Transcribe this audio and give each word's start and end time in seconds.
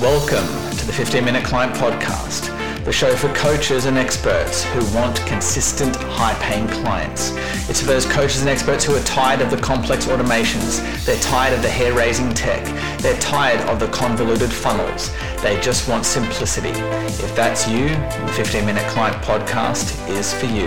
Welcome 0.00 0.46
to 0.76 0.84
the 0.84 0.92
15 0.92 1.24
Minute 1.24 1.42
Client 1.42 1.74
Podcast, 1.74 2.54
the 2.84 2.92
show 2.92 3.16
for 3.16 3.32
coaches 3.32 3.86
and 3.86 3.96
experts 3.96 4.62
who 4.62 4.84
want 4.94 5.16
consistent, 5.24 5.96
high 5.96 6.34
paying 6.34 6.68
clients. 6.68 7.30
It's 7.70 7.80
for 7.80 7.86
those 7.86 8.04
coaches 8.04 8.42
and 8.42 8.50
experts 8.50 8.84
who 8.84 8.94
are 8.94 9.02
tired 9.04 9.40
of 9.40 9.50
the 9.50 9.56
complex 9.56 10.04
automations, 10.04 10.84
they're 11.06 11.18
tired 11.20 11.54
of 11.54 11.62
the 11.62 11.70
hair 11.70 11.94
raising 11.94 12.34
tech, 12.34 12.62
they're 13.00 13.18
tired 13.20 13.58
of 13.70 13.80
the 13.80 13.88
convoluted 13.88 14.52
funnels. 14.52 15.10
They 15.40 15.58
just 15.62 15.88
want 15.88 16.04
simplicity. 16.04 16.78
If 17.24 17.34
that's 17.34 17.66
you, 17.66 17.88
the 17.88 18.32
15 18.36 18.66
Minute 18.66 18.86
Client 18.88 19.16
Podcast 19.24 20.06
is 20.10 20.34
for 20.34 20.44
you. 20.44 20.66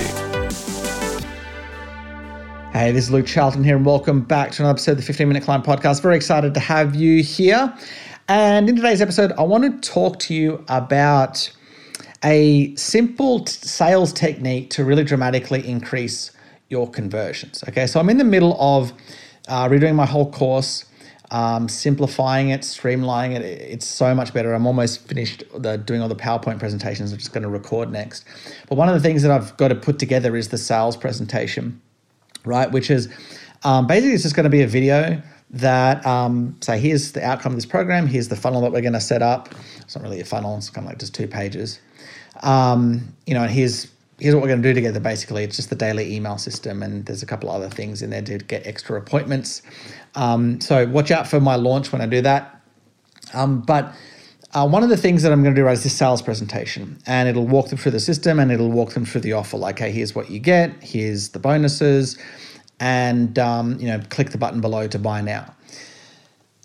Hey, 2.73 2.91
this 2.91 3.03
is 3.03 3.11
Luke 3.11 3.27
Charlton 3.27 3.63
here, 3.63 3.75
and 3.75 3.85
welcome 3.85 4.21
back 4.21 4.49
to 4.53 4.63
another 4.63 4.71
episode 4.71 4.93
of 4.93 4.97
the 4.97 5.03
15 5.03 5.27
Minute 5.27 5.43
Client 5.43 5.63
Podcast. 5.63 6.01
Very 6.01 6.15
excited 6.15 6.55
to 6.55 6.59
have 6.59 6.95
you 6.95 7.21
here. 7.21 7.71
And 8.29 8.69
in 8.69 8.75
today's 8.75 9.01
episode, 9.01 9.31
I 9.39 9.41
want 9.41 9.63
to 9.63 9.89
talk 9.89 10.19
to 10.19 10.35
you 10.35 10.63
about 10.67 11.51
a 12.23 12.75
simple 12.75 13.39
t- 13.39 13.53
sales 13.53 14.13
technique 14.13 14.69
to 14.69 14.85
really 14.85 15.03
dramatically 15.03 15.67
increase 15.67 16.31
your 16.69 16.87
conversions. 16.87 17.63
Okay, 17.67 17.87
so 17.87 17.99
I'm 17.99 18.07
in 18.07 18.19
the 18.19 18.23
middle 18.23 18.55
of 18.61 18.93
uh, 19.47 19.67
redoing 19.67 19.95
my 19.95 20.05
whole 20.05 20.31
course, 20.31 20.85
um, 21.31 21.67
simplifying 21.67 22.49
it, 22.49 22.61
streamlining 22.61 23.31
it. 23.31 23.41
It's 23.41 23.87
so 23.87 24.13
much 24.13 24.31
better. 24.31 24.53
I'm 24.53 24.67
almost 24.67 25.07
finished 25.07 25.43
the, 25.57 25.77
doing 25.77 25.99
all 25.99 26.07
the 26.07 26.15
PowerPoint 26.15 26.59
presentations. 26.59 27.11
I'm 27.11 27.17
just 27.17 27.33
going 27.33 27.41
to 27.41 27.49
record 27.49 27.91
next. 27.91 28.25
But 28.67 28.77
one 28.77 28.89
of 28.89 28.93
the 28.93 29.01
things 29.01 29.23
that 29.23 29.31
I've 29.31 29.57
got 29.57 29.69
to 29.69 29.75
put 29.75 29.97
together 29.97 30.35
is 30.35 30.49
the 30.49 30.57
sales 30.59 30.95
presentation, 30.95 31.81
right? 32.45 32.71
Which 32.71 32.91
is 32.91 33.09
um, 33.63 33.87
basically 33.87 34.13
it's 34.13 34.21
just 34.21 34.35
going 34.35 34.43
to 34.43 34.51
be 34.51 34.61
a 34.61 34.67
video 34.67 35.19
that 35.51 36.05
um, 36.05 36.55
say 36.61 36.79
here's 36.79 37.11
the 37.11 37.25
outcome 37.25 37.53
of 37.53 37.57
this 37.57 37.65
program. 37.65 38.07
Here's 38.07 38.27
the 38.27 38.35
funnel 38.35 38.61
that 38.61 38.71
we're 38.71 38.81
going 38.81 38.93
to 38.93 39.01
set 39.01 39.21
up. 39.21 39.53
It's 39.79 39.95
not 39.95 40.03
really 40.03 40.19
a 40.19 40.25
funnel. 40.25 40.57
It's 40.57 40.69
kind 40.69 40.85
of 40.85 40.91
like 40.91 40.99
just 40.99 41.15
two 41.15 41.27
pages. 41.27 41.79
Um, 42.41 43.13
you 43.25 43.33
know 43.33 43.43
and 43.43 43.51
here's 43.51 43.91
here's 44.19 44.35
what 44.35 44.41
we're 44.41 44.49
going 44.49 44.61
to 44.61 44.69
do 44.69 44.73
together 44.73 44.99
basically. 44.99 45.43
It's 45.43 45.55
just 45.55 45.69
the 45.69 45.75
daily 45.75 46.15
email 46.15 46.37
system 46.37 46.83
and 46.83 47.05
there's 47.05 47.23
a 47.23 47.25
couple 47.25 47.49
other 47.49 47.69
things 47.69 48.01
in 48.01 48.09
there 48.09 48.21
to 48.21 48.37
get 48.37 48.67
extra 48.67 48.97
appointments. 48.97 49.61
Um, 50.15 50.59
so 50.59 50.87
watch 50.87 51.11
out 51.11 51.27
for 51.27 51.39
my 51.39 51.55
launch 51.55 51.91
when 51.91 52.01
i 52.01 52.05
do 52.05 52.21
that. 52.21 52.61
Um, 53.33 53.61
but 53.61 53.93
uh, 54.53 54.67
one 54.67 54.83
of 54.83 54.89
the 54.89 54.97
things 54.97 55.21
that 55.23 55.31
I'm 55.31 55.43
going 55.43 55.53
to 55.53 55.61
do 55.61 55.65
right 55.65 55.73
is 55.73 55.83
this 55.83 55.95
sales 55.95 56.23
presentation, 56.23 56.97
and 57.05 57.29
it'll 57.29 57.45
walk 57.45 57.69
them 57.69 57.77
through 57.77 57.91
the 57.91 57.99
system 57.99 58.39
and 58.39 58.51
it'll 58.51 58.71
walk 58.71 58.93
them 58.93 59.05
through 59.05 59.21
the 59.21 59.33
offer. 59.33 59.57
Like, 59.57 59.77
hey, 59.77 59.91
here's 59.91 60.15
what 60.15 60.31
you 60.31 60.39
get, 60.39 60.71
here's 60.81 61.29
the 61.29 61.39
bonuses, 61.39 62.17
and 62.79 63.37
um, 63.39 63.79
you 63.79 63.87
know 63.87 64.01
click 64.09 64.31
the 64.31 64.37
button 64.37 64.61
below 64.61 64.87
to 64.87 64.99
buy 64.99 65.21
now. 65.21 65.55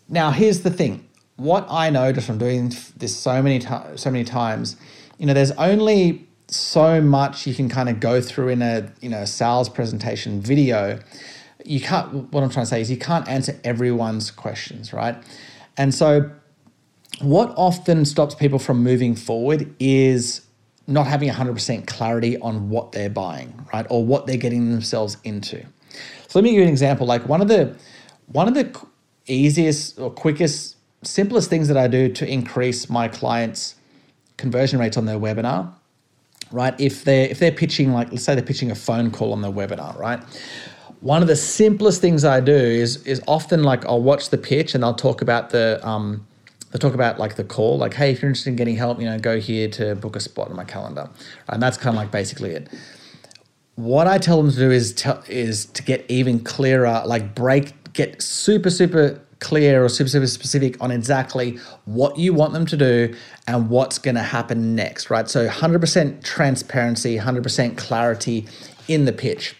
Now 0.09 0.31
here's 0.31 0.63
the 0.63 0.71
thing: 0.71 1.09
what 1.37 1.67
I 1.69 1.91
know 1.91 2.13
just 2.13 2.27
from 2.27 2.39
doing 2.39 2.73
this 2.97 3.17
so 3.17 3.43
many 3.43 3.59
times, 3.59 4.01
so 4.01 4.11
many 4.11 4.25
times, 4.25 4.77
you 5.19 5.27
know, 5.27 5.35
there's 5.35 5.53
only 5.53 6.27
so 6.49 7.01
much 7.01 7.47
you 7.47 7.55
can 7.55 7.69
kind 7.69 7.89
of 7.89 8.01
go 8.01 8.21
through 8.21 8.49
in 8.49 8.63
a 8.63 8.93
you 9.01 9.09
know 9.09 9.25
sales 9.25 9.69
presentation 9.69 10.41
video. 10.41 11.01
You 11.65 11.81
can't. 11.81 12.33
What 12.33 12.43
I'm 12.43 12.51
trying 12.51 12.67
to 12.67 12.71
say 12.71 12.81
is 12.81 12.91
you 12.91 12.99
can't 12.99 13.29
answer 13.29 13.59
everyone's 13.65 14.31
questions, 14.31 14.93
right? 14.93 15.17
And 15.77 15.95
so, 15.95 16.31
what 17.21 17.53
often 17.57 18.05
stops 18.05 18.35
people 18.35 18.59
from 18.59 18.83
moving 18.83 19.17
forward 19.17 19.75
is 19.81 20.43
not 20.87 21.07
having 21.07 21.31
100% 21.31 21.87
clarity 21.87 22.37
on 22.39 22.69
what 22.69 22.93
they're 22.93 23.09
buying, 23.09 23.67
right? 23.73 23.87
Or 23.89 24.05
what 24.05 24.27
they're 24.27 24.37
getting 24.37 24.71
themselves 24.71 25.17
into. 25.25 25.65
So 26.29 26.39
let 26.39 26.45
me 26.45 26.51
give 26.51 26.59
you 26.59 26.65
an 26.65 26.69
example. 26.69 27.07
Like 27.07 27.29
one 27.29 27.41
of 27.41 27.49
the 27.49 27.77
one 28.27 28.49
of 28.49 28.55
the 28.55 28.77
easiest 29.27 29.99
or 29.99 30.11
quickest, 30.11 30.77
simplest 31.03 31.51
things 31.51 31.69
that 31.69 31.77
I 31.77 31.89
do 31.89 32.09
to 32.13 32.27
increase 32.27 32.89
my 32.91 33.09
clients' 33.09 33.77
conversion 34.37 34.79
rates 34.79 34.97
on 34.97 35.07
their 35.07 35.19
webinar, 35.19 35.73
right? 36.51 36.79
If 36.81 37.05
they're 37.05 37.29
if 37.29 37.39
they're 37.39 37.53
pitching 37.53 37.93
like 37.93 38.11
let's 38.11 38.25
say 38.25 38.35
they're 38.35 38.45
pitching 38.45 38.71
a 38.71 38.75
phone 38.75 39.11
call 39.11 39.33
on 39.33 39.43
their 39.43 39.53
webinar, 39.53 39.99
right? 39.99 40.23
One 41.01 41.21
of 41.21 41.29
the 41.29 41.37
simplest 41.37 42.01
things 42.01 42.25
I 42.25 42.41
do 42.41 42.53
is 42.53 43.05
is 43.07 43.23
often 43.29 43.63
like 43.63 43.85
I'll 43.87 44.03
watch 44.03 44.31
the 44.31 44.39
pitch 44.39 44.75
and 44.75 44.85
I'll 44.85 44.95
talk 44.95 45.23
about 45.23 45.51
the 45.51 45.81
um, 45.87 46.27
they 46.75 46.79
talk 46.81 46.95
about 46.95 47.21
like 47.21 47.37
the 47.37 47.45
call, 47.45 47.79
like, 47.79 47.95
hey, 47.95 48.11
if 48.11 48.21
you're 48.21 48.29
interested 48.29 48.51
in 48.51 48.57
getting 48.57 48.75
help, 48.75 48.99
you 48.99 49.05
know, 49.05 49.17
go 49.17 49.39
here 49.39 49.69
to 49.69 49.95
book 49.95 50.17
a 50.17 50.21
spot 50.21 50.51
in 50.51 50.57
my 50.57 50.65
calendar. 50.65 51.09
And 51.49 51.63
that's 51.63 51.77
kind 51.77 51.95
of 51.95 52.03
like 52.03 52.11
basically 52.11 52.51
it 52.51 52.69
what 53.77 54.07
I 54.07 54.19
tell 54.19 54.41
them 54.41 54.51
to 54.51 54.57
do 54.57 54.71
is 54.71 54.93
to, 54.95 55.23
is 55.29 55.67
to 55.67 55.83
get 55.83 56.05
even 56.09 56.41
clearer, 56.41 57.03
like 57.07 57.35
break, 57.35 57.73
get 57.93 58.21
super 58.23 58.71
super 58.71 59.21
clear 59.41 59.85
or 59.85 59.89
super 59.89 60.09
super 60.09 60.27
specific 60.27 60.81
on 60.83 60.91
exactly 60.91 61.59
what 61.85 62.17
you 62.19 62.33
want 62.33 62.53
them 62.53 62.65
to 62.65 62.77
do 62.77 63.15
and 63.47 63.69
what's 63.69 63.99
going 63.99 64.15
to 64.15 64.23
happen 64.23 64.75
next, 64.75 65.11
right? 65.11 65.29
So 65.29 65.47
100% 65.47 66.25
transparency, 66.25 67.19
100% 67.19 67.77
clarity 67.77 68.47
in 68.89 69.05
the 69.05 69.13
pitch. 69.13 69.55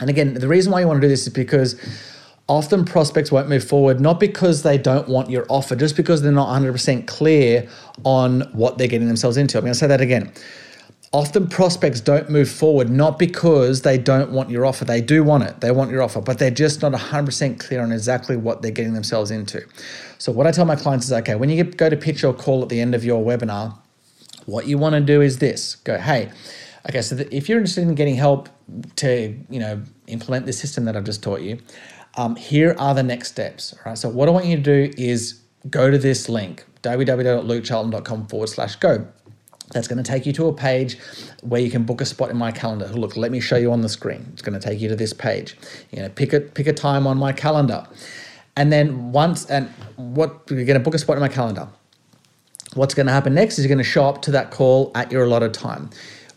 And 0.00 0.10
again, 0.10 0.34
the 0.34 0.48
reason 0.48 0.70
why 0.70 0.80
you 0.80 0.86
want 0.86 0.98
to 0.98 1.06
do 1.06 1.08
this 1.08 1.26
is 1.26 1.32
because 1.32 1.74
often 2.48 2.84
prospects 2.84 3.32
won't 3.32 3.48
move 3.48 3.64
forward 3.64 4.00
not 4.00 4.20
because 4.20 4.62
they 4.62 4.78
don't 4.78 5.08
want 5.08 5.30
your 5.30 5.46
offer, 5.48 5.74
just 5.74 5.96
because 5.96 6.22
they're 6.22 6.30
not 6.30 6.48
100% 6.60 7.06
clear 7.06 7.68
on 8.04 8.42
what 8.52 8.78
they're 8.78 8.86
getting 8.86 9.08
themselves 9.08 9.36
into. 9.36 9.58
I'm 9.58 9.62
going 9.62 9.72
to 9.72 9.78
say 9.78 9.88
that 9.88 10.00
again 10.00 10.32
often 11.12 11.48
prospects 11.48 12.00
don't 12.00 12.28
move 12.28 12.50
forward 12.50 12.90
not 12.90 13.18
because 13.18 13.82
they 13.82 13.96
don't 13.96 14.30
want 14.32 14.50
your 14.50 14.66
offer. 14.66 14.84
They 14.84 15.00
do 15.00 15.22
want 15.22 15.44
it. 15.44 15.60
They 15.60 15.70
want 15.70 15.90
your 15.90 16.02
offer 16.02 16.20
but 16.20 16.38
they're 16.38 16.50
just 16.50 16.82
not 16.82 16.92
100% 16.92 17.60
clear 17.60 17.82
on 17.82 17.92
exactly 17.92 18.36
what 18.36 18.62
they're 18.62 18.70
getting 18.70 18.94
themselves 18.94 19.30
into. 19.30 19.64
So 20.18 20.32
what 20.32 20.46
i 20.46 20.50
tell 20.50 20.64
my 20.64 20.76
clients 20.76 21.06
is 21.06 21.12
okay 21.12 21.34
when 21.34 21.50
you 21.50 21.62
go 21.64 21.88
to 21.88 21.96
pitch 21.96 22.22
your 22.22 22.34
call 22.34 22.62
at 22.62 22.68
the 22.68 22.80
end 22.80 22.94
of 22.94 23.04
your 23.04 23.24
webinar 23.24 23.76
what 24.46 24.66
you 24.66 24.78
want 24.78 24.94
to 24.94 25.00
do 25.00 25.20
is 25.20 25.38
this. 25.38 25.76
Go 25.76 25.98
hey 25.98 26.30
okay 26.88 27.02
so 27.02 27.16
if 27.30 27.48
you're 27.48 27.58
interested 27.58 27.82
in 27.82 27.94
getting 27.94 28.14
help 28.14 28.48
to 28.96 29.36
you 29.50 29.58
know 29.58 29.82
implement 30.06 30.46
this 30.46 30.58
system 30.58 30.84
that 30.84 30.96
i've 30.96 31.04
just 31.04 31.22
taught 31.22 31.40
you 31.40 31.58
um, 32.16 32.36
here 32.36 32.74
are 32.78 32.94
the 32.94 33.02
next 33.02 33.28
steps 33.28 33.74
all 33.74 33.90
right? 33.90 33.98
So 33.98 34.08
what 34.08 34.28
i 34.28 34.32
want 34.32 34.46
you 34.46 34.56
to 34.56 34.62
do 34.62 34.94
is 34.96 35.42
go 35.68 35.90
to 35.90 35.98
this 35.98 36.28
link 36.28 36.64
www.lukecharlton.com 36.82 38.26
forward 38.28 38.48
slash 38.48 38.76
go 38.76 39.06
that's 39.72 39.88
going 39.88 40.02
to 40.02 40.08
take 40.08 40.26
you 40.26 40.32
to 40.34 40.46
a 40.46 40.52
page 40.52 40.98
where 41.42 41.60
you 41.60 41.70
can 41.70 41.84
book 41.84 42.00
a 42.00 42.04
spot 42.04 42.30
in 42.30 42.36
my 42.36 42.52
calendar. 42.52 42.86
Look, 42.88 43.16
let 43.16 43.32
me 43.32 43.40
show 43.40 43.56
you 43.56 43.72
on 43.72 43.80
the 43.80 43.88
screen. 43.88 44.26
It's 44.32 44.42
going 44.42 44.58
to 44.58 44.64
take 44.64 44.80
you 44.80 44.88
to 44.88 44.96
this 44.96 45.12
page. 45.12 45.56
You 45.90 46.02
know, 46.02 46.08
pick 46.08 46.32
a 46.32 46.40
pick 46.40 46.66
a 46.66 46.72
time 46.72 47.06
on 47.06 47.18
my 47.18 47.32
calendar, 47.32 47.86
and 48.56 48.72
then 48.72 49.12
once 49.12 49.46
and 49.46 49.68
what 49.96 50.42
you're 50.50 50.64
going 50.64 50.78
to 50.78 50.80
book 50.80 50.94
a 50.94 50.98
spot 50.98 51.16
in 51.16 51.20
my 51.20 51.28
calendar. 51.28 51.68
What's 52.74 52.94
going 52.94 53.06
to 53.06 53.12
happen 53.12 53.32
next 53.34 53.58
is 53.58 53.64
you're 53.64 53.74
going 53.74 53.78
to 53.78 53.90
show 53.90 54.06
up 54.06 54.20
to 54.22 54.30
that 54.32 54.50
call 54.50 54.92
at 54.94 55.10
your 55.10 55.24
allotted 55.24 55.54
time. 55.54 55.88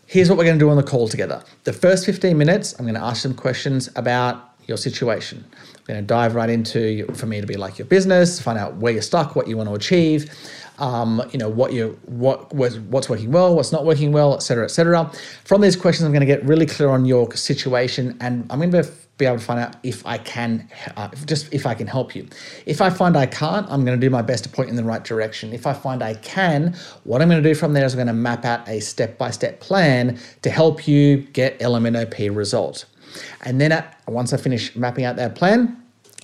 Here's 0.06 0.28
what 0.28 0.38
we're 0.38 0.44
going 0.44 0.58
to 0.58 0.64
do 0.64 0.70
on 0.70 0.76
the 0.76 0.82
call 0.82 1.06
together. 1.06 1.42
The 1.64 1.72
first 1.72 2.06
15 2.06 2.36
minutes, 2.36 2.74
I'm 2.78 2.86
going 2.86 2.94
to 2.94 3.02
ask 3.02 3.22
some 3.22 3.34
questions 3.34 3.90
about 3.94 4.54
your 4.66 4.78
situation. 4.78 5.44
I'm 5.52 5.84
going 5.86 6.00
to 6.00 6.06
dive 6.06 6.34
right 6.34 6.48
into 6.48 7.06
for 7.14 7.26
me 7.26 7.40
to 7.40 7.46
be 7.46 7.56
like 7.56 7.78
your 7.78 7.86
business, 7.86 8.40
find 8.40 8.58
out 8.58 8.76
where 8.76 8.92
you're 8.92 9.02
stuck, 9.02 9.36
what 9.36 9.48
you 9.48 9.56
want 9.56 9.68
to 9.68 9.74
achieve 9.74 10.34
um, 10.80 11.22
you 11.30 11.38
know 11.38 11.48
what 11.48 11.72
you 11.72 11.98
what 12.06 12.52
was 12.54 12.78
what's 12.80 13.08
working 13.08 13.30
well, 13.30 13.54
what's 13.54 13.72
not 13.72 13.84
working 13.84 14.12
well, 14.12 14.34
etc., 14.34 14.64
etc. 14.64 15.10
From 15.44 15.60
these 15.60 15.76
questions, 15.76 16.06
I'm 16.06 16.12
going 16.12 16.20
to 16.20 16.26
get 16.26 16.44
really 16.44 16.66
clear 16.66 16.88
on 16.88 17.04
your 17.04 17.32
situation, 17.34 18.16
and 18.20 18.46
I'm 18.50 18.58
going 18.58 18.72
to 18.72 18.90
be 19.20 19.26
able 19.26 19.38
to 19.38 19.44
find 19.44 19.60
out 19.60 19.76
if 19.82 20.04
I 20.06 20.18
can, 20.18 20.68
uh, 20.96 21.08
just 21.26 21.52
if 21.52 21.66
I 21.66 21.74
can 21.74 21.86
help 21.86 22.16
you. 22.16 22.26
If 22.66 22.80
I 22.80 22.90
find 22.90 23.16
I 23.16 23.26
can't, 23.26 23.70
I'm 23.70 23.84
going 23.84 24.00
to 24.00 24.04
do 24.04 24.10
my 24.10 24.22
best 24.22 24.44
to 24.44 24.50
point 24.50 24.70
in 24.70 24.76
the 24.76 24.82
right 24.82 25.04
direction. 25.04 25.52
If 25.52 25.66
I 25.66 25.74
find 25.74 26.02
I 26.02 26.14
can, 26.14 26.74
what 27.04 27.20
I'm 27.20 27.28
going 27.28 27.42
to 27.42 27.48
do 27.48 27.54
from 27.54 27.74
there 27.74 27.84
is 27.84 27.92
I'm 27.92 27.98
going 27.98 28.06
to 28.08 28.14
map 28.14 28.44
out 28.46 28.66
a 28.66 28.80
step 28.80 29.18
by 29.18 29.30
step 29.30 29.60
plan 29.60 30.18
to 30.42 30.50
help 30.50 30.88
you 30.88 31.18
get 31.18 31.60
LMNOP 31.60 32.34
results. 32.34 32.86
And 33.42 33.60
then 33.60 33.72
at, 33.72 34.00
once 34.08 34.32
I 34.32 34.38
finish 34.38 34.74
mapping 34.74 35.04
out 35.04 35.16
that 35.16 35.34
plan, 35.34 35.76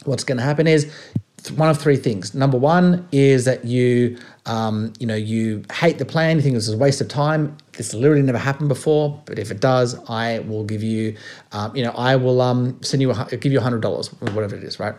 what's 0.04 0.24
going 0.24 0.38
to 0.38 0.44
happen 0.44 0.66
is 0.66 0.90
one 1.50 1.68
of 1.68 1.78
three 1.78 1.96
things. 1.96 2.34
Number 2.34 2.58
one 2.58 3.06
is 3.12 3.44
that 3.44 3.64
you, 3.64 4.18
um, 4.46 4.92
you 4.98 5.06
know, 5.06 5.14
you 5.14 5.64
hate 5.72 5.98
the 5.98 6.04
plan. 6.04 6.36
You 6.36 6.42
think 6.42 6.54
this 6.54 6.68
is 6.68 6.74
a 6.74 6.78
waste 6.78 7.00
of 7.00 7.08
time. 7.08 7.56
This 7.72 7.94
literally 7.94 8.22
never 8.22 8.38
happened 8.38 8.68
before, 8.68 9.22
but 9.26 9.38
if 9.38 9.50
it 9.50 9.60
does, 9.60 9.96
I 10.08 10.40
will 10.40 10.64
give 10.64 10.82
you, 10.82 11.16
um, 11.52 11.74
you 11.76 11.84
know, 11.84 11.92
I 11.92 12.16
will 12.16 12.40
um, 12.40 12.82
send 12.82 13.02
you, 13.02 13.10
a, 13.10 13.26
give 13.36 13.52
you 13.52 13.58
a 13.58 13.62
hundred 13.62 13.82
dollars, 13.82 14.08
or 14.20 14.30
whatever 14.32 14.56
it 14.56 14.64
is, 14.64 14.80
right? 14.80 14.94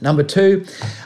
Number 0.00 0.22
two, 0.22 0.64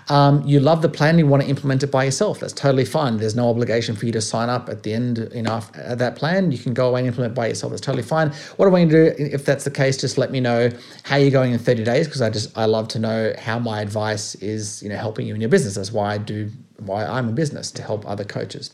um, 0.09 0.43
you 0.47 0.61
love 0.61 0.83
the 0.83 0.89
plan, 0.89 1.19
you 1.19 1.27
want 1.27 1.43
to 1.43 1.49
implement 1.49 1.83
it 1.83 1.91
by 1.91 2.05
yourself. 2.05 2.41
That's 2.41 2.53
totally 2.53 2.85
fine. 2.85 3.17
There's 3.17 3.35
no 3.35 3.49
obligation 3.51 3.97
for 3.97 4.07
you 4.07 4.13
to 4.13 4.21
sign 4.21 4.49
up 4.49 4.69
at 4.69 4.83
the 4.83 4.95
end, 4.95 5.29
you 5.35 5.43
know, 5.43 5.61
of 5.75 5.99
that 5.99 6.17
plan. 6.17 6.53
You 6.53 6.59
can 6.59 6.75
go 6.75 6.89
away 6.89 7.01
and 7.01 7.09
implement 7.09 7.35
by 7.35 7.49
yourself. 7.49 7.71
That's 7.71 7.81
totally 7.81 8.03
fine. 8.03 8.31
What 8.57 8.67
I 8.67 8.71
want 8.71 8.91
you 8.91 8.97
to 8.97 9.17
do, 9.17 9.25
if 9.35 9.45
that's 9.45 9.65
the 9.65 9.71
case, 9.71 9.97
just 9.97 10.17
let 10.19 10.31
me 10.31 10.41
know 10.41 10.71
how 11.03 11.17
you're 11.17 11.31
going 11.31 11.53
in 11.53 11.59
30 11.59 11.85
days 11.85 12.07
because 12.07 12.23
I 12.23 12.31
just 12.31 12.57
I 12.57 12.67
love 12.67 12.89
to 12.89 12.99
know 12.99 13.35
how 13.39 13.59
my 13.59 13.81
advice 13.81 14.35
is, 14.37 14.83
you 14.83 14.89
know, 14.89 14.97
helping 14.97 15.27
you 15.27 15.35
in 15.35 15.41
your 15.41 15.51
business. 15.51 15.75
That's 15.75 15.93
why 15.93 16.15
I 16.15 16.19
do 16.19 16.51
why 16.79 17.05
I'm 17.05 17.29
a 17.29 17.33
business 17.33 17.71
to 17.73 17.83
help 17.83 18.09
other 18.09 18.25
coaches. 18.25 18.73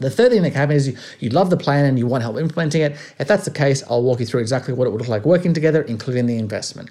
The 0.00 0.10
third 0.10 0.30
thing 0.30 0.42
that 0.42 0.50
can 0.50 0.60
happen 0.60 0.76
is 0.76 0.88
you, 0.88 0.96
you 1.18 1.30
love 1.30 1.50
the 1.50 1.56
plan 1.56 1.84
and 1.84 1.98
you 1.98 2.06
want 2.06 2.22
help 2.22 2.36
implementing 2.36 2.82
it. 2.82 2.92
If 3.18 3.26
that's 3.26 3.44
the 3.44 3.50
case, 3.50 3.82
I'll 3.90 4.02
walk 4.02 4.20
you 4.20 4.26
through 4.26 4.40
exactly 4.40 4.72
what 4.72 4.86
it 4.86 4.90
would 4.90 5.00
look 5.00 5.08
like 5.08 5.24
working 5.24 5.52
together, 5.52 5.82
including 5.82 6.26
the 6.26 6.38
investment. 6.38 6.90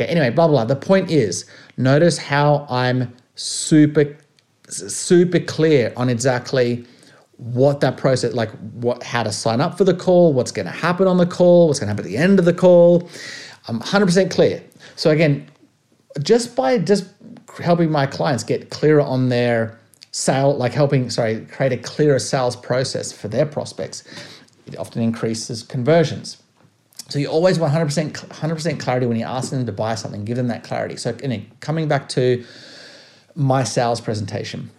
Okay, 0.00 0.08
anyway, 0.08 0.30
blah, 0.30 0.48
blah, 0.48 0.64
blah. 0.64 0.74
The 0.74 0.80
point 0.80 1.10
is, 1.10 1.44
notice 1.76 2.16
how 2.16 2.66
I'm 2.70 3.14
super 3.34 4.16
super 4.68 5.40
clear 5.40 5.92
on 5.96 6.08
exactly 6.08 6.86
what 7.36 7.80
that 7.80 7.96
process 7.96 8.32
like 8.32 8.50
what 8.74 9.02
how 9.02 9.24
to 9.24 9.32
sign 9.32 9.60
up 9.60 9.76
for 9.76 9.82
the 9.82 9.94
call 9.94 10.32
what's 10.32 10.52
going 10.52 10.66
to 10.66 10.72
happen 10.72 11.08
on 11.08 11.16
the 11.16 11.26
call 11.26 11.66
what's 11.66 11.80
going 11.80 11.88
to 11.88 11.90
happen 11.90 12.04
at 12.04 12.08
the 12.08 12.16
end 12.16 12.38
of 12.38 12.44
the 12.44 12.52
call. 12.52 13.10
I'm 13.66 13.80
100% 13.80 14.30
clear. 14.30 14.62
So 14.96 15.10
again 15.10 15.50
just 16.22 16.56
by 16.56 16.78
just 16.78 17.08
helping 17.62 17.90
my 17.90 18.06
clients 18.06 18.44
get 18.44 18.70
clearer 18.70 19.02
on 19.02 19.28
their 19.28 19.78
sale 20.12 20.56
like 20.56 20.72
helping 20.72 21.10
sorry 21.10 21.44
create 21.46 21.72
a 21.72 21.78
clearer 21.78 22.18
sales 22.18 22.56
process 22.56 23.12
for 23.12 23.28
their 23.28 23.44
prospects 23.44 24.04
it 24.66 24.78
often 24.78 25.02
increases 25.02 25.62
conversions 25.62 26.40
so 27.10 27.18
you 27.18 27.26
always 27.28 27.58
want 27.58 27.72
100% 27.72 28.12
100% 28.12 28.80
clarity 28.80 29.06
when 29.06 29.18
you're 29.18 29.28
asking 29.28 29.58
them 29.58 29.66
to 29.66 29.72
buy 29.72 29.94
something 29.94 30.24
give 30.24 30.36
them 30.36 30.48
that 30.48 30.64
clarity 30.64 30.96
so 30.96 31.16
coming 31.60 31.88
back 31.88 32.08
to 32.08 32.44
my 33.34 33.62
sales 33.62 34.00
presentation 34.00 34.70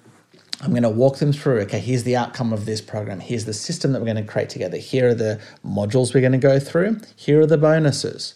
I'm 0.64 0.72
going 0.72 0.84
to 0.84 0.90
walk 0.90 1.18
them 1.18 1.34
through, 1.34 1.62
okay, 1.62 1.80
here's 1.80 2.04
the 2.04 2.16
outcome 2.16 2.54
of 2.54 2.66
this 2.68 2.82
program. 2.82 3.20
Here's 3.20 3.46
the 3.46 3.54
system 3.54 3.94
that 3.94 4.00
we're 4.00 4.14
going 4.14 4.24
to 4.24 4.32
create 4.32 4.50
together. 4.50 4.78
Here 4.78 5.10
are 5.10 5.16
the 5.16 5.42
modules 5.66 6.14
we're 6.14 6.22
going 6.22 6.34
to 6.34 6.38
go 6.38 6.60
through. 6.60 7.02
Here 7.16 7.42
are 7.42 7.48
the 7.48 7.58
bonuses, 7.58 8.36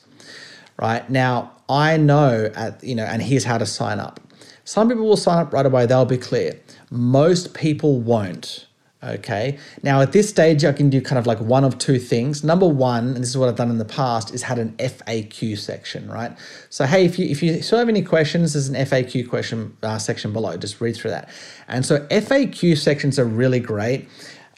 right? 0.79 1.07
Now, 1.07 1.51
I 1.69 1.97
know, 1.97 2.51
at, 2.55 2.83
you 2.83 2.95
know, 2.95 3.03
and 3.03 3.21
here's 3.21 3.43
how 3.43 3.59
to 3.59 3.65
sign 3.65 3.99
up. 3.99 4.19
Some 4.63 4.89
people 4.89 5.07
will 5.07 5.17
sign 5.17 5.37
up 5.37 5.53
right 5.53 5.65
away, 5.65 5.85
they'll 5.85 6.05
be 6.05 6.17
clear. 6.17 6.59
Most 6.89 7.53
people 7.53 8.01
won't. 8.01 8.65
Okay. 9.05 9.59
Now 9.83 10.01
at 10.01 10.13
this 10.13 10.27
stage, 10.27 10.65
I 10.65 10.73
can 10.73 10.89
do 10.89 10.99
kind 10.99 11.19
of 11.19 11.27
like 11.27 11.39
one 11.39 11.63
of 11.63 11.77
two 11.77 11.99
things. 11.99 12.43
Number 12.43 12.67
one, 12.67 13.09
and 13.09 13.17
this 13.17 13.29
is 13.29 13.37
what 13.37 13.49
I've 13.49 13.55
done 13.55 13.69
in 13.69 13.77
the 13.77 13.85
past, 13.85 14.33
is 14.33 14.41
had 14.41 14.57
an 14.57 14.71
FAQ 14.77 15.57
section, 15.59 16.09
right? 16.09 16.35
So 16.69 16.85
hey, 16.85 17.05
if 17.05 17.19
you 17.19 17.27
if 17.27 17.43
you 17.43 17.61
still 17.61 17.77
have 17.77 17.89
any 17.89 18.01
questions, 18.01 18.53
there's 18.53 18.67
an 18.67 18.75
FAQ 18.75 19.29
question 19.29 19.77
uh, 19.83 19.99
section 19.99 20.33
below. 20.33 20.57
Just 20.57 20.81
read 20.81 20.95
through 20.95 21.11
that. 21.11 21.29
And 21.67 21.85
so 21.85 21.99
FAQ 22.07 22.77
sections 22.77 23.19
are 23.19 23.25
really 23.25 23.59
great. 23.59 24.09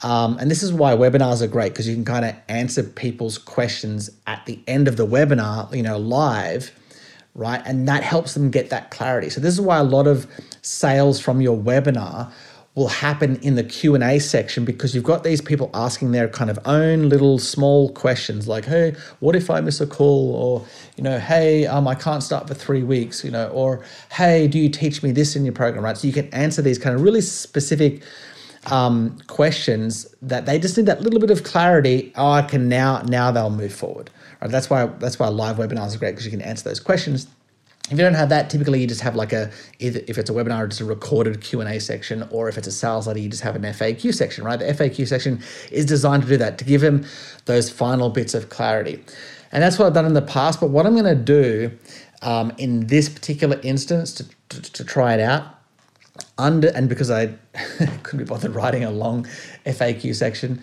Um, 0.03 0.37
and 0.37 0.49
this 0.49 0.63
is 0.63 0.71
why 0.71 0.93
webinars 0.93 1.41
are 1.41 1.47
great 1.47 1.73
because 1.73 1.87
you 1.87 1.95
can 1.95 2.05
kind 2.05 2.23
of 2.23 2.35
answer 2.47 2.83
people's 2.83 3.37
questions 3.37 4.11
at 4.27 4.45
the 4.45 4.59
end 4.67 4.87
of 4.87 4.95
the 4.95 5.07
webinar, 5.07 5.75
you 5.75 5.81
know, 5.81 5.97
live, 5.97 6.71
right? 7.33 7.61
And 7.65 7.87
that 7.87 8.03
helps 8.03 8.35
them 8.35 8.51
get 8.51 8.69
that 8.69 8.91
clarity. 8.91 9.29
So 9.29 9.41
this 9.41 9.53
is 9.53 9.59
why 9.59 9.77
a 9.77 9.83
lot 9.83 10.05
of 10.05 10.27
sales 10.61 11.19
from 11.19 11.41
your 11.41 11.57
webinar 11.57 12.31
will 12.77 12.87
happen 12.87 13.37
in 13.37 13.55
the 13.55 13.63
q&a 13.63 14.19
section 14.19 14.63
because 14.63 14.93
you've 14.93 15.03
got 15.03 15.23
these 15.23 15.41
people 15.41 15.71
asking 15.73 16.11
their 16.11 16.29
kind 16.29 16.51
of 16.51 16.59
own 16.65 17.09
little 17.09 17.39
small 17.39 17.89
questions 17.89 18.47
like 18.47 18.65
hey 18.65 18.95
what 19.19 19.35
if 19.35 19.49
i 19.49 19.59
miss 19.59 19.81
a 19.81 19.87
call? 19.87 20.35
Or 20.35 20.65
you 20.95 21.03
know 21.03 21.17
hey 21.17 21.65
um, 21.65 21.87
i 21.87 21.95
can't 21.95 22.21
start 22.21 22.47
for 22.47 22.53
three 22.53 22.83
weeks 22.83 23.25
you 23.25 23.31
know 23.31 23.47
or 23.49 23.83
hey 24.11 24.47
do 24.47 24.59
you 24.59 24.69
teach 24.69 25.01
me 25.01 25.11
this 25.11 25.35
in 25.35 25.43
your 25.43 25.55
program 25.55 25.83
right? 25.83 25.97
So 25.97 26.05
you 26.05 26.13
can 26.13 26.31
answer 26.33 26.61
these 26.61 26.77
kind 26.77 26.95
of 26.95 27.01
really 27.01 27.21
specific 27.21 28.03
um, 28.67 29.17
questions 29.27 30.13
that 30.21 30.45
they 30.45 30.59
just 30.59 30.77
need 30.77 30.85
that 30.85 31.01
little 31.01 31.19
bit 31.19 31.31
of 31.31 31.43
clarity. 31.43 32.13
Oh 32.15 32.29
i 32.29 32.43
can 32.43 32.69
now 32.69 33.01
now 33.07 33.31
they'll 33.31 33.49
move 33.49 33.73
forward 33.73 34.11
right? 34.39 34.51
That's 34.51 34.69
why 34.69 34.85
that's 34.85 35.17
why 35.17 35.29
live 35.29 35.57
webinars 35.57 35.95
are 35.95 35.99
great 35.99 36.11
because 36.11 36.25
you 36.25 36.31
can 36.31 36.41
answer 36.41 36.69
those 36.69 36.79
questions 36.79 37.27
if 37.89 37.91
you 37.91 37.97
don't 37.97 38.15
have 38.15 38.29
that, 38.29 38.49
typically 38.49 38.81
you 38.81 38.87
just 38.87 38.99
have 39.01 39.15
like 39.15 39.31
a 39.31 39.49
if 39.79 40.17
it's 40.17 40.29
a 40.29 40.33
webinar, 40.33 40.67
just 40.67 40.81
a 40.81 40.85
recorded 40.85 41.39
Q 41.39 41.61
and 41.61 41.69
A 41.69 41.79
section, 41.79 42.27
or 42.31 42.49
if 42.49 42.57
it's 42.57 42.67
a 42.67 42.71
sales 42.71 43.07
letter, 43.07 43.19
you 43.19 43.29
just 43.29 43.43
have 43.43 43.55
an 43.55 43.61
FAQ 43.61 44.13
section, 44.13 44.43
right? 44.43 44.59
The 44.59 44.65
FAQ 44.65 45.07
section 45.07 45.41
is 45.71 45.85
designed 45.85 46.23
to 46.23 46.29
do 46.29 46.35
that 46.37 46.57
to 46.57 46.65
give 46.65 46.81
them 46.81 47.05
those 47.45 47.69
final 47.69 48.09
bits 48.09 48.33
of 48.33 48.49
clarity, 48.49 49.01
and 49.53 49.63
that's 49.63 49.79
what 49.79 49.85
I've 49.85 49.93
done 49.93 50.05
in 50.05 50.13
the 50.13 50.21
past. 50.21 50.59
But 50.59 50.69
what 50.69 50.85
I'm 50.85 50.93
going 50.93 51.05
to 51.05 51.15
do 51.15 51.71
um, 52.21 52.51
in 52.57 52.87
this 52.87 53.07
particular 53.07 53.57
instance 53.63 54.11
to, 54.15 54.25
to, 54.49 54.61
to 54.61 54.83
try 54.83 55.13
it 55.13 55.21
out 55.21 55.45
under 56.37 56.69
and 56.69 56.89
because 56.89 57.09
I 57.09 57.27
couldn't 58.03 58.19
be 58.19 58.25
bothered 58.25 58.53
writing 58.53 58.83
a 58.83 58.91
long 58.91 59.25
FAQ 59.65 60.13
section, 60.13 60.61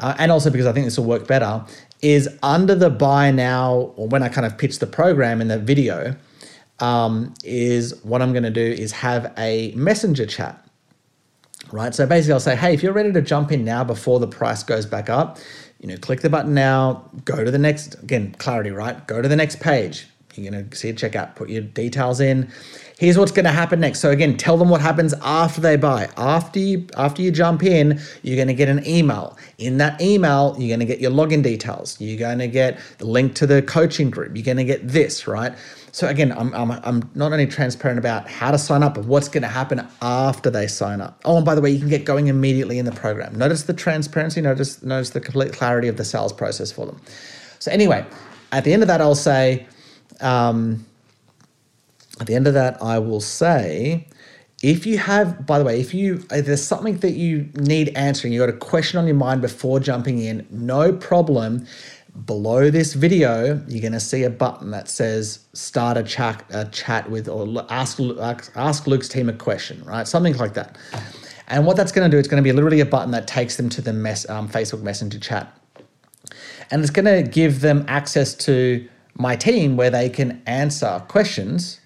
uh, 0.00 0.14
and 0.18 0.32
also 0.32 0.48
because 0.48 0.66
I 0.66 0.72
think 0.72 0.86
this 0.86 0.96
will 0.96 1.04
work 1.04 1.26
better, 1.26 1.62
is 2.00 2.26
under 2.42 2.74
the 2.74 2.88
buy 2.88 3.30
now 3.30 3.92
or 3.96 4.08
when 4.08 4.22
I 4.22 4.30
kind 4.30 4.46
of 4.46 4.56
pitch 4.56 4.78
the 4.78 4.86
program 4.86 5.42
in 5.42 5.48
the 5.48 5.58
video 5.58 6.16
um, 6.80 7.34
is 7.44 8.02
what 8.04 8.22
I'm 8.22 8.32
going 8.32 8.44
to 8.44 8.50
do 8.50 8.60
is 8.60 8.92
have 8.92 9.32
a 9.38 9.72
messenger 9.76 10.26
chat. 10.26 10.60
Right. 11.72 11.94
So 11.94 12.06
basically, 12.06 12.34
I'll 12.34 12.40
say, 12.40 12.56
hey, 12.56 12.74
if 12.74 12.82
you're 12.82 12.92
ready 12.92 13.12
to 13.12 13.22
jump 13.22 13.50
in 13.50 13.64
now 13.64 13.84
before 13.84 14.20
the 14.20 14.28
price 14.28 14.62
goes 14.62 14.86
back 14.86 15.08
up, 15.08 15.38
you 15.80 15.88
know, 15.88 15.96
click 15.96 16.20
the 16.20 16.30
button 16.30 16.54
now, 16.54 17.10
go 17.24 17.42
to 17.42 17.50
the 17.50 17.58
next, 17.58 17.94
again, 18.02 18.34
clarity, 18.38 18.70
right? 18.70 19.06
Go 19.06 19.20
to 19.20 19.28
the 19.28 19.36
next 19.36 19.60
page. 19.60 20.06
You're 20.36 20.50
going 20.50 20.68
to 20.68 20.76
see 20.76 20.88
a 20.88 20.94
checkout, 20.94 21.36
put 21.36 21.48
your 21.48 21.62
details 21.62 22.20
in. 22.20 22.50
Here's 22.98 23.18
what's 23.18 23.32
going 23.32 23.44
to 23.44 23.50
happen 23.50 23.80
next. 23.80 24.00
So 24.00 24.10
again, 24.10 24.36
tell 24.36 24.56
them 24.56 24.68
what 24.68 24.80
happens 24.80 25.14
after 25.22 25.60
they 25.60 25.76
buy. 25.76 26.08
After 26.16 26.60
you 26.60 26.86
after 26.96 27.22
you 27.22 27.32
jump 27.32 27.62
in, 27.62 28.00
you're 28.22 28.36
going 28.36 28.48
to 28.48 28.54
get 28.54 28.68
an 28.68 28.86
email. 28.86 29.36
In 29.58 29.78
that 29.78 30.00
email, 30.00 30.54
you're 30.58 30.68
going 30.68 30.80
to 30.80 30.86
get 30.86 31.00
your 31.00 31.10
login 31.10 31.42
details. 31.42 32.00
You're 32.00 32.18
going 32.18 32.38
to 32.38 32.48
get 32.48 32.78
the 32.98 33.06
link 33.06 33.34
to 33.36 33.46
the 33.46 33.62
coaching 33.62 34.10
group. 34.10 34.36
You're 34.36 34.44
going 34.44 34.58
to 34.58 34.64
get 34.64 34.86
this, 34.86 35.26
right? 35.26 35.54
So 35.94 36.08
again, 36.08 36.32
I'm, 36.32 36.52
I'm, 36.54 36.72
I'm 36.72 37.10
not 37.14 37.32
only 37.32 37.46
transparent 37.46 38.00
about 38.00 38.28
how 38.28 38.50
to 38.50 38.58
sign 38.58 38.82
up, 38.82 38.94
but 38.94 39.04
what's 39.04 39.28
going 39.28 39.42
to 39.42 39.48
happen 39.48 39.86
after 40.02 40.50
they 40.50 40.66
sign 40.66 41.00
up. 41.00 41.20
Oh, 41.24 41.36
and 41.36 41.44
by 41.44 41.54
the 41.54 41.60
way, 41.60 41.70
you 41.70 41.78
can 41.78 41.88
get 41.88 42.04
going 42.04 42.26
immediately 42.26 42.80
in 42.80 42.84
the 42.84 42.92
program. 42.92 43.36
Notice 43.36 43.62
the 43.62 43.74
transparency, 43.74 44.40
notice, 44.40 44.82
notice 44.82 45.10
the 45.10 45.20
complete 45.20 45.52
clarity 45.52 45.86
of 45.86 45.96
the 45.96 46.04
sales 46.04 46.32
process 46.32 46.72
for 46.72 46.84
them. 46.84 47.00
So 47.60 47.70
anyway, 47.70 48.04
at 48.50 48.64
the 48.64 48.72
end 48.72 48.82
of 48.82 48.88
that, 48.88 49.00
I'll 49.00 49.14
say, 49.14 49.68
um, 50.20 50.86
at 52.20 52.26
the 52.26 52.34
end 52.34 52.46
of 52.46 52.54
that, 52.54 52.82
I 52.82 52.98
will 52.98 53.20
say, 53.20 54.06
if 54.62 54.86
you 54.86 54.98
have, 54.98 55.46
by 55.46 55.58
the 55.58 55.64
way, 55.64 55.80
if 55.80 55.92
you 55.92 56.24
if 56.30 56.46
there's 56.46 56.64
something 56.64 56.98
that 56.98 57.12
you 57.12 57.50
need 57.54 57.90
answering, 57.96 58.32
you 58.32 58.40
got 58.40 58.48
a 58.48 58.52
question 58.52 58.98
on 58.98 59.06
your 59.06 59.16
mind 59.16 59.42
before 59.42 59.80
jumping 59.80 60.20
in, 60.20 60.46
no 60.50 60.92
problem 60.92 61.66
below 62.26 62.70
this 62.70 62.94
video, 62.94 63.60
you're 63.66 63.80
going 63.80 63.92
to 63.92 64.00
see 64.00 64.22
a 64.22 64.30
button 64.30 64.70
that 64.70 64.88
says 64.88 65.40
start 65.52 65.96
a 65.96 66.02
chat, 66.02 66.44
a 66.50 66.64
chat 66.66 67.10
with 67.10 67.28
or 67.28 67.66
ask, 67.70 67.98
ask 68.54 68.86
Luke's 68.86 69.08
team 69.08 69.28
a 69.28 69.32
question, 69.32 69.82
right? 69.84 70.06
Something 70.06 70.36
like 70.36 70.54
that. 70.54 70.78
And 71.48 71.66
what 71.66 71.76
that's 71.76 71.92
going 71.92 72.08
to 72.08 72.14
do, 72.14 72.18
it's 72.18 72.28
going 72.28 72.42
to 72.42 72.46
be 72.46 72.52
literally 72.52 72.80
a 72.80 72.86
button 72.86 73.10
that 73.10 73.26
takes 73.26 73.56
them 73.56 73.68
to 73.70 73.82
the 73.82 73.92
mess, 73.92 74.28
um, 74.30 74.48
Facebook 74.48 74.82
Messenger 74.82 75.18
chat. 75.18 75.60
And 76.70 76.80
it's 76.80 76.90
going 76.90 77.04
to 77.04 77.28
give 77.28 77.60
them 77.60 77.84
access 77.88 78.34
to 78.36 78.88
my 79.16 79.36
team 79.36 79.76
where 79.76 79.90
they 79.90 80.08
can 80.08 80.42
answer 80.46 81.02
questions, 81.08 81.80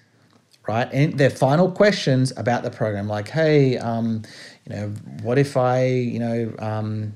right? 0.67 0.89
And 0.91 1.17
their 1.17 1.29
final 1.29 1.71
questions 1.71 2.33
about 2.37 2.63
the 2.63 2.71
program, 2.71 3.07
like, 3.07 3.29
hey, 3.29 3.77
um, 3.77 4.23
you 4.65 4.75
know, 4.75 4.87
what 5.21 5.37
if 5.37 5.57
I, 5.57 5.85
you 5.85 6.19
know, 6.19 6.53
um, 6.59 7.13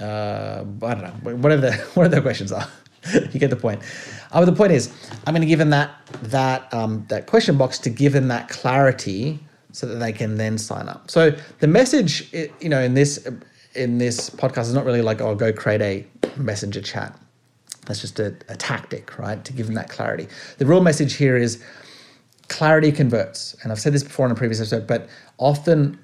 uh, 0.00 0.64
I 0.82 0.94
don't 0.94 1.24
know, 1.24 1.36
whatever 1.36 1.62
the 1.62 1.72
whatever 1.94 2.16
the 2.16 2.22
questions 2.22 2.52
are. 2.52 2.68
you 3.12 3.38
get 3.38 3.50
the 3.50 3.56
point. 3.56 3.82
Uh, 4.32 4.40
but 4.40 4.46
the 4.46 4.52
point 4.52 4.72
is, 4.72 4.92
I'm 5.26 5.34
going 5.34 5.42
to 5.42 5.46
give 5.46 5.58
them 5.58 5.70
that 5.70 5.90
that 6.22 6.72
um, 6.72 7.04
that 7.08 7.26
question 7.26 7.58
box 7.58 7.78
to 7.80 7.90
give 7.90 8.12
them 8.12 8.28
that 8.28 8.48
clarity 8.48 9.38
so 9.72 9.86
that 9.86 9.96
they 9.96 10.12
can 10.12 10.36
then 10.36 10.56
sign 10.56 10.88
up. 10.88 11.10
So 11.10 11.32
the 11.58 11.66
message, 11.66 12.32
you 12.60 12.68
know, 12.68 12.80
in 12.80 12.94
this 12.94 13.28
in 13.74 13.98
this 13.98 14.30
podcast 14.30 14.62
is 14.62 14.74
not 14.74 14.84
really 14.84 15.02
like, 15.02 15.20
oh, 15.20 15.34
go 15.34 15.52
create 15.52 15.82
a 15.82 16.06
messenger 16.38 16.80
chat. 16.80 17.18
That's 17.86 18.00
just 18.00 18.18
a, 18.20 18.34
a 18.48 18.56
tactic, 18.56 19.18
right, 19.18 19.44
to 19.44 19.52
give 19.52 19.66
them 19.66 19.74
that 19.74 19.88
clarity. 19.88 20.28
The 20.58 20.66
real 20.66 20.80
message 20.80 21.14
here 21.14 21.36
is 21.36 21.62
clarity 22.48 22.92
converts, 22.92 23.56
and 23.62 23.72
I've 23.72 23.80
said 23.80 23.92
this 23.92 24.02
before 24.02 24.26
in 24.26 24.32
a 24.32 24.34
previous 24.34 24.60
episode, 24.60 24.86
but 24.86 25.08
often 25.38 25.98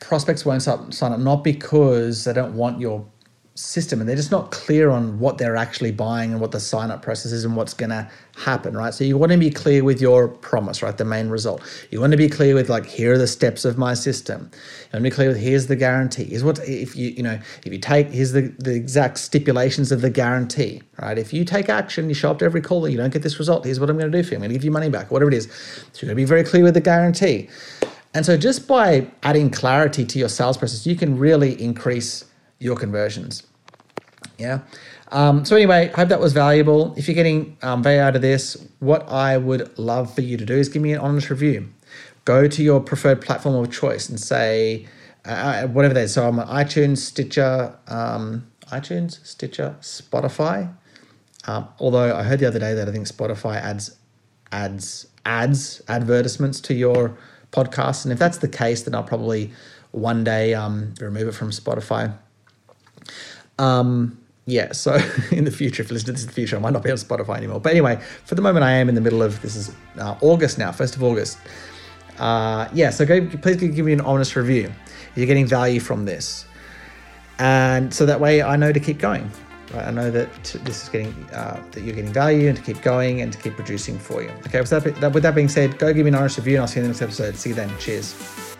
prospects 0.00 0.44
won't 0.44 0.62
sign 0.62 1.12
up 1.12 1.18
not 1.20 1.44
because 1.44 2.24
they 2.24 2.32
don't 2.32 2.54
want 2.54 2.80
your 2.80 3.06
system 3.60 4.00
and 4.00 4.08
they're 4.08 4.16
just 4.16 4.30
not 4.30 4.50
clear 4.50 4.90
on 4.90 5.18
what 5.18 5.38
they're 5.38 5.56
actually 5.56 5.92
buying 5.92 6.32
and 6.32 6.40
what 6.40 6.50
the 6.50 6.60
sign 6.60 6.90
up 6.90 7.02
process 7.02 7.32
is 7.32 7.44
and 7.44 7.56
what's 7.56 7.74
going 7.74 7.90
to 7.90 8.10
happen, 8.36 8.76
right? 8.76 8.94
So 8.94 9.04
you 9.04 9.18
want 9.18 9.32
to 9.32 9.38
be 9.38 9.50
clear 9.50 9.84
with 9.84 10.00
your 10.00 10.28
promise, 10.28 10.82
right? 10.82 10.96
The 10.96 11.04
main 11.04 11.28
result. 11.28 11.62
You 11.90 12.00
want 12.00 12.12
to 12.12 12.16
be 12.16 12.28
clear 12.28 12.54
with 12.54 12.68
like, 12.68 12.86
here 12.86 13.12
are 13.12 13.18
the 13.18 13.26
steps 13.26 13.64
of 13.64 13.78
my 13.78 13.94
system. 13.94 14.50
You 14.52 14.88
want 14.94 15.04
to 15.04 15.10
be 15.10 15.10
clear 15.10 15.28
with 15.28 15.38
here's 15.38 15.66
the 15.66 15.76
guarantee. 15.76 16.24
Here's 16.24 16.42
what 16.42 16.58
if 16.66 16.96
you 16.96 17.10
you 17.10 17.22
know 17.22 17.38
if 17.64 17.72
you 17.72 17.78
take 17.78 18.08
here's 18.08 18.32
the 18.32 18.54
the 18.58 18.74
exact 18.74 19.18
stipulations 19.18 19.92
of 19.92 20.00
the 20.00 20.10
guarantee, 20.10 20.82
right? 21.00 21.18
If 21.18 21.32
you 21.32 21.44
take 21.44 21.68
action, 21.68 22.08
you 22.08 22.14
show 22.14 22.30
up 22.30 22.38
to 22.38 22.44
every 22.44 22.60
call, 22.60 22.88
you 22.88 22.96
don't 22.96 23.12
get 23.12 23.22
this 23.22 23.38
result. 23.38 23.64
Here's 23.64 23.78
what 23.78 23.90
I'm 23.90 23.98
going 23.98 24.10
to 24.10 24.18
do 24.18 24.24
for 24.24 24.30
you. 24.30 24.36
I'm 24.36 24.40
going 24.40 24.50
to 24.50 24.54
give 24.54 24.64
you 24.64 24.70
money 24.70 24.88
back, 24.90 25.10
whatever 25.10 25.30
it 25.30 25.34
is. 25.34 25.44
So 25.92 26.06
you're 26.06 26.08
going 26.08 26.08
to 26.08 26.14
be 26.14 26.24
very 26.24 26.44
clear 26.44 26.64
with 26.64 26.74
the 26.74 26.80
guarantee. 26.80 27.48
And 28.12 28.26
so 28.26 28.36
just 28.36 28.66
by 28.66 29.06
adding 29.22 29.50
clarity 29.50 30.04
to 30.04 30.18
your 30.18 30.28
sales 30.28 30.56
process, 30.56 30.86
you 30.86 30.96
can 30.96 31.16
really 31.16 31.60
increase 31.62 32.24
your 32.58 32.76
conversions. 32.76 33.44
Yeah. 34.40 34.60
Um, 35.12 35.44
so 35.44 35.54
anyway, 35.54 35.88
hope 35.94 36.08
that 36.08 36.20
was 36.20 36.32
valuable. 36.32 36.94
If 36.96 37.06
you're 37.06 37.14
getting 37.14 37.58
um, 37.62 37.82
value 37.82 38.00
out 38.00 38.16
of 38.16 38.22
this, 38.22 38.56
what 38.78 39.08
I 39.08 39.36
would 39.36 39.78
love 39.78 40.14
for 40.14 40.22
you 40.22 40.36
to 40.36 40.46
do 40.46 40.54
is 40.54 40.68
give 40.68 40.82
me 40.82 40.92
an 40.92 41.00
honest 41.00 41.28
review. 41.28 41.68
Go 42.24 42.48
to 42.48 42.62
your 42.62 42.80
preferred 42.80 43.20
platform 43.20 43.54
of 43.54 43.70
choice 43.70 44.08
and 44.08 44.18
say 44.18 44.86
uh, 45.26 45.30
uh 45.30 45.66
whatever 45.68 45.94
that 45.94 46.04
is. 46.04 46.14
So 46.14 46.26
I'm 46.26 46.38
on 46.38 46.46
iTunes, 46.48 46.98
Stitcher, 46.98 47.76
um, 47.88 48.50
iTunes, 48.68 49.24
Stitcher, 49.26 49.76
Spotify. 49.80 50.72
Um, 51.46 51.68
although 51.78 52.16
I 52.16 52.22
heard 52.22 52.38
the 52.38 52.46
other 52.46 52.58
day 52.58 52.74
that 52.74 52.88
I 52.88 52.92
think 52.92 53.06
Spotify 53.06 53.56
adds 53.56 53.96
ads 54.52 55.06
ads 55.26 55.82
advertisements 55.88 56.60
to 56.62 56.74
your 56.74 57.16
podcast, 57.52 58.04
And 58.04 58.12
if 58.12 58.18
that's 58.18 58.38
the 58.38 58.48
case, 58.48 58.82
then 58.82 58.94
I'll 58.94 59.02
probably 59.02 59.50
one 59.90 60.22
day 60.24 60.54
um, 60.54 60.94
remove 61.00 61.28
it 61.28 61.32
from 61.32 61.50
Spotify. 61.50 62.16
Um, 63.58 64.19
yeah, 64.50 64.72
so 64.72 64.98
in 65.30 65.44
the 65.44 65.50
future, 65.50 65.82
if 65.82 65.90
you 65.90 65.94
listen 65.94 66.06
to 66.06 66.12
this 66.12 66.22
in 66.22 66.26
the 66.26 66.32
future, 66.32 66.56
I 66.56 66.58
might 66.58 66.72
not 66.72 66.82
be 66.82 66.90
on 66.90 66.96
Spotify 66.96 67.36
anymore. 67.36 67.60
But 67.60 67.70
anyway, 67.70 68.00
for 68.24 68.34
the 68.34 68.42
moment, 68.42 68.64
I 68.64 68.72
am 68.72 68.88
in 68.88 68.94
the 68.94 69.00
middle 69.00 69.22
of 69.22 69.40
this 69.42 69.56
is 69.56 69.74
uh, 69.98 70.16
August 70.20 70.58
now, 70.58 70.72
first 70.72 70.96
of 70.96 71.02
August. 71.02 71.38
Uh, 72.18 72.68
yeah, 72.72 72.90
so 72.90 73.06
go, 73.06 73.26
please 73.26 73.56
give 73.56 73.84
me 73.84 73.92
an 73.92 74.00
honest 74.02 74.36
review. 74.36 74.70
You're 75.14 75.26
getting 75.26 75.46
value 75.46 75.80
from 75.80 76.04
this, 76.04 76.44
and 77.38 77.92
so 77.92 78.04
that 78.06 78.20
way 78.20 78.42
I 78.42 78.56
know 78.56 78.72
to 78.72 78.80
keep 78.80 78.98
going. 78.98 79.30
Right? 79.72 79.86
I 79.86 79.90
know 79.90 80.10
that 80.10 80.28
this 80.64 80.82
is 80.82 80.88
getting 80.88 81.12
uh, 81.32 81.62
that 81.70 81.82
you're 81.82 81.94
getting 81.94 82.12
value 82.12 82.48
and 82.48 82.56
to 82.56 82.62
keep 82.62 82.82
going 82.82 83.22
and 83.22 83.32
to 83.32 83.38
keep 83.38 83.54
producing 83.54 83.98
for 83.98 84.22
you. 84.22 84.30
Okay, 84.46 84.60
with 84.60 84.70
that, 84.70 85.12
with 85.12 85.22
that 85.22 85.34
being 85.34 85.48
said, 85.48 85.78
go 85.78 85.92
give 85.94 86.04
me 86.04 86.10
an 86.10 86.16
honest 86.16 86.36
review, 86.36 86.56
and 86.56 86.62
I'll 86.62 86.68
see 86.68 86.80
you 86.80 86.86
in 86.86 86.92
the 86.92 86.94
next 86.94 87.02
episode. 87.02 87.36
See 87.36 87.50
you 87.50 87.54
then. 87.54 87.70
Cheers. 87.78 88.58